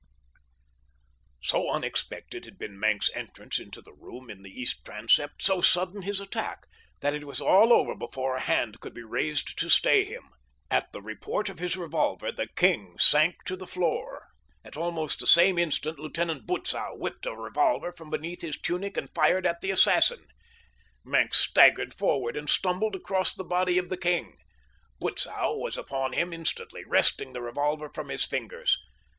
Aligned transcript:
So 1.43 1.69
unexpected 1.71 2.45
had 2.45 2.57
been 2.57 2.79
Maenck's 2.79 3.11
entrance 3.13 3.59
into 3.59 3.83
the 3.83 3.93
room 3.93 4.31
in 4.31 4.41
the 4.41 4.49
east 4.49 4.83
transept, 4.83 5.43
so 5.43 5.61
sudden 5.61 6.01
his 6.01 6.19
attack, 6.19 6.65
that 7.01 7.13
it 7.13 7.25
was 7.25 7.39
all 7.39 7.71
over 7.71 7.93
before 7.93 8.35
a 8.35 8.39
hand 8.39 8.79
could 8.79 8.95
be 8.95 9.03
raised 9.03 9.59
to 9.59 9.69
stay 9.69 10.03
him. 10.03 10.23
At 10.71 10.91
the 10.91 11.03
report 11.03 11.49
of 11.49 11.59
his 11.59 11.77
revolver 11.77 12.31
the 12.31 12.47
king 12.47 12.97
sank 12.97 13.43
to 13.45 13.55
the 13.55 13.67
floor. 13.67 14.29
At 14.65 14.75
almost 14.75 15.19
the 15.19 15.27
same 15.27 15.59
instant 15.59 15.99
Lieutenant 15.99 16.47
Butzow 16.47 16.95
whipped 16.97 17.27
a 17.27 17.35
revolver 17.35 17.91
from 17.91 18.09
beneath 18.09 18.41
his 18.41 18.59
tunic 18.59 18.97
and 18.97 19.07
fired 19.13 19.45
at 19.45 19.61
the 19.61 19.69
assassin. 19.69 20.25
Maenck 21.05 21.35
staggered 21.35 21.93
forward 21.93 22.35
and 22.35 22.49
stumbled 22.49 22.95
across 22.95 23.35
the 23.35 23.43
body 23.43 23.77
of 23.77 23.89
the 23.89 23.97
king. 23.97 24.39
Butzow 24.99 25.59
was 25.59 25.77
upon 25.77 26.13
him 26.13 26.33
instantly, 26.33 26.83
wresting 26.85 27.33
the 27.33 27.41
revolver 27.43 27.87
from 27.87 28.09
his 28.09 28.25
fingers. 28.25 28.79